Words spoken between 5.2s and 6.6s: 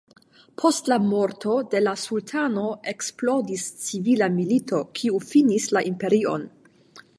finis la imperion.